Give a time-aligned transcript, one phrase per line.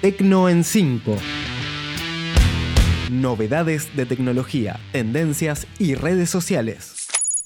[0.00, 1.14] Tecno en 5.
[3.10, 6.99] Novedades de tecnología, tendencias y redes sociales.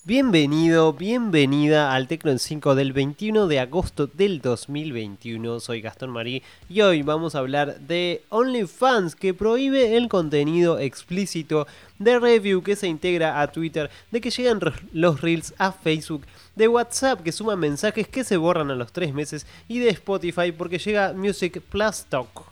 [0.06, 5.60] Bienvenido, bienvenida al Tecno en 5 del 21 de agosto del 2021.
[5.60, 11.66] Soy Gastón Marí y hoy vamos a hablar de OnlyFans que prohíbe el contenido explícito,
[11.98, 14.60] de Review que se integra a Twitter, de que llegan
[14.92, 19.14] los Reels a Facebook, de WhatsApp que suma mensajes que se borran a los 3
[19.14, 22.42] meses y de Spotify porque llega Music Plus Talk.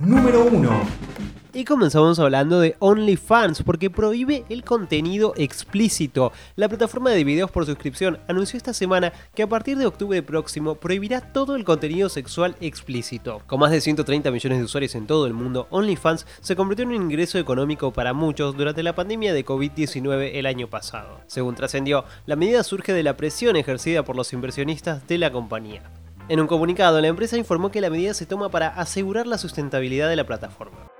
[0.00, 1.15] Número 1.
[1.56, 6.30] Y comenzamos hablando de OnlyFans porque prohíbe el contenido explícito.
[6.54, 10.74] La plataforma de videos por suscripción anunció esta semana que a partir de octubre próximo
[10.74, 13.40] prohibirá todo el contenido sexual explícito.
[13.46, 16.90] Con más de 130 millones de usuarios en todo el mundo, OnlyFans se convirtió en
[16.90, 21.22] un ingreso económico para muchos durante la pandemia de COVID-19 el año pasado.
[21.26, 25.90] Según trascendió, la medida surge de la presión ejercida por los inversionistas de la compañía.
[26.28, 30.10] En un comunicado, la empresa informó que la medida se toma para asegurar la sustentabilidad
[30.10, 30.90] de la plataforma.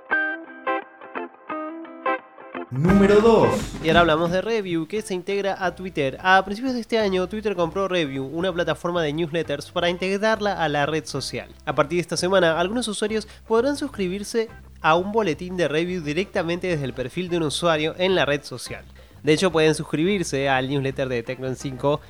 [2.69, 3.85] Número 2.
[3.85, 6.17] Y ahora hablamos de Review, que se integra a Twitter.
[6.21, 10.67] A principios de este año, Twitter compró Review, una plataforma de newsletters, para integrarla a
[10.67, 11.47] la red social.
[11.65, 14.49] A partir de esta semana, algunos usuarios podrán suscribirse
[14.81, 18.43] a un boletín de Review directamente desde el perfil de un usuario en la red
[18.43, 18.83] social.
[19.23, 22.01] De hecho, pueden suscribirse al newsletter de Tecno 5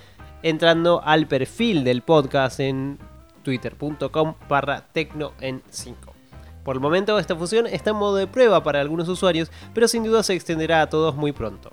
[0.41, 2.97] entrando al perfil del podcast en
[3.43, 5.33] twitter.com barra Tecno
[5.69, 6.16] 5.
[6.67, 10.03] Por el momento esta función está en modo de prueba para algunos usuarios, pero sin
[10.03, 11.71] duda se extenderá a todos muy pronto.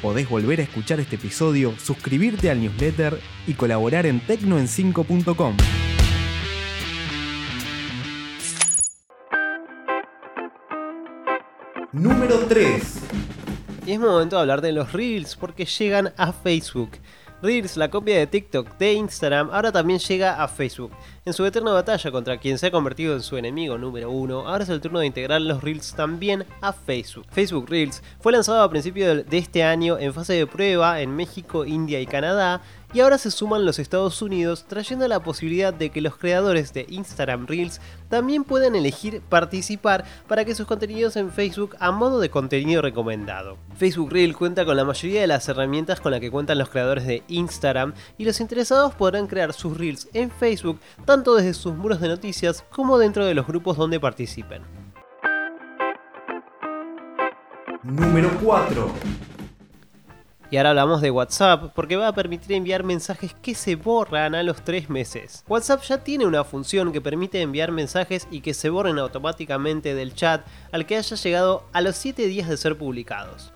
[0.00, 5.58] Podés volver a escuchar este episodio, suscribirte al newsletter y colaborar en tecnoen5.com.
[11.92, 13.02] Número 3.
[13.84, 16.92] Y es momento de hablar de los Reels porque llegan a Facebook.
[17.42, 20.92] Reels, la copia de TikTok de Instagram, ahora también llega a Facebook.
[21.24, 24.64] En su eterna batalla contra quien se ha convertido en su enemigo número uno, ahora
[24.64, 27.26] es el turno de integrar los Reels también a Facebook.
[27.30, 31.64] Facebook Reels fue lanzado a principios de este año en fase de prueba en México,
[31.64, 36.00] India y Canadá y ahora se suman los Estados Unidos trayendo la posibilidad de que
[36.00, 41.76] los creadores de Instagram Reels también puedan elegir participar para que sus contenidos en Facebook
[41.78, 43.58] a modo de contenido recomendado.
[43.76, 47.06] Facebook Reel cuenta con la mayoría de las herramientas con las que cuentan los creadores
[47.06, 52.00] de Instagram y los interesados podrán crear sus Reels en Facebook tanto desde sus muros
[52.00, 54.62] de noticias como dentro de los grupos donde participen.
[57.82, 59.29] Número 4.
[60.52, 64.42] Y ahora hablamos de WhatsApp porque va a permitir enviar mensajes que se borran a
[64.42, 65.44] los 3 meses.
[65.46, 70.12] WhatsApp ya tiene una función que permite enviar mensajes y que se borren automáticamente del
[70.12, 73.52] chat al que haya llegado a los 7 días de ser publicados.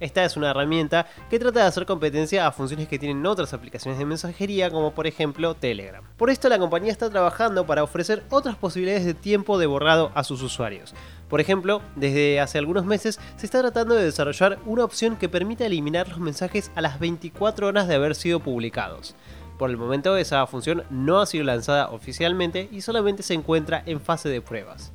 [0.00, 3.98] Esta es una herramienta que trata de hacer competencia a funciones que tienen otras aplicaciones
[3.98, 6.04] de mensajería como por ejemplo Telegram.
[6.16, 10.22] Por esto la compañía está trabajando para ofrecer otras posibilidades de tiempo de borrado a
[10.22, 10.94] sus usuarios.
[11.28, 15.66] Por ejemplo, desde hace algunos meses se está tratando de desarrollar una opción que permita
[15.66, 19.16] eliminar los mensajes a las 24 horas de haber sido publicados.
[19.58, 24.00] Por el momento esa función no ha sido lanzada oficialmente y solamente se encuentra en
[24.00, 24.92] fase de pruebas.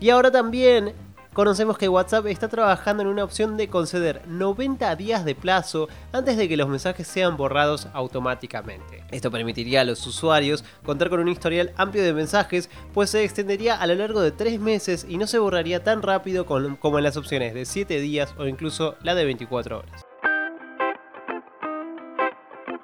[0.00, 0.94] Y ahora también
[1.32, 6.36] conocemos que WhatsApp está trabajando en una opción de conceder 90 días de plazo antes
[6.36, 9.04] de que los mensajes sean borrados automáticamente.
[9.10, 13.76] Esto permitiría a los usuarios contar con un historial amplio de mensajes, pues se extendería
[13.76, 17.16] a lo largo de 3 meses y no se borraría tan rápido como en las
[17.16, 20.06] opciones de 7 días o incluso la de 24 horas.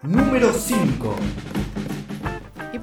[0.03, 1.17] Número 5
[1.75, 1.76] y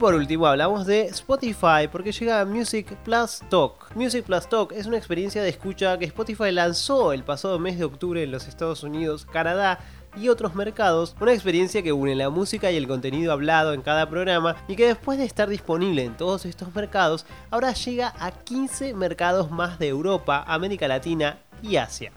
[0.04, 3.96] por último hablamos de Spotify porque llega Music Plus Talk.
[3.96, 7.86] Music Plus Talk es una experiencia de escucha que Spotify lanzó el pasado mes de
[7.86, 9.80] octubre en los Estados Unidos, Canadá
[10.18, 14.10] y otros mercados, una experiencia que une la música y el contenido hablado en cada
[14.10, 18.96] programa y que después de estar disponible en todos estos mercados, ahora llega a 15
[18.96, 22.12] mercados más de Europa, América Latina y Asia.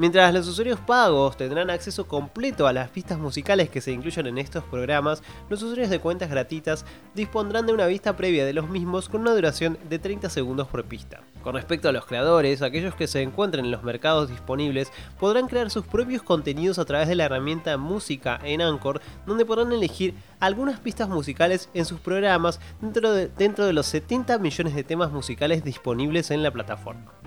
[0.00, 4.38] Mientras los usuarios pagos tendrán acceso completo a las pistas musicales que se incluyen en
[4.38, 9.10] estos programas, los usuarios de cuentas gratuitas dispondrán de una vista previa de los mismos
[9.10, 11.20] con una duración de 30 segundos por pista.
[11.42, 15.70] Con respecto a los creadores, aquellos que se encuentren en los mercados disponibles podrán crear
[15.70, 20.80] sus propios contenidos a través de la herramienta Música en Anchor, donde podrán elegir algunas
[20.80, 25.62] pistas musicales en sus programas dentro de, dentro de los 70 millones de temas musicales
[25.62, 27.19] disponibles en la plataforma.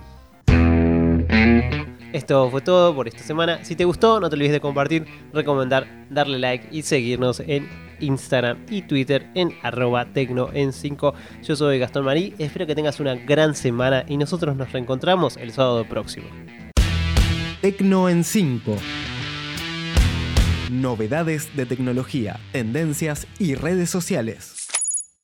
[2.13, 3.65] Esto fue todo por esta semana.
[3.65, 7.68] Si te gustó, no te olvides de compartir, recomendar, darle like y seguirnos en
[8.00, 11.15] Instagram y Twitter en arroba tecno en 5.
[11.42, 15.51] Yo soy Gastón Marí, espero que tengas una gran semana y nosotros nos reencontramos el
[15.54, 16.27] sábado próximo.
[17.62, 18.77] Tecno en 5.
[20.69, 24.62] Novedades de tecnología, tendencias y redes sociales.